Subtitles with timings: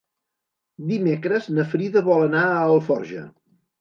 [0.91, 3.27] Dimecres na Frida vol anar a Alforja.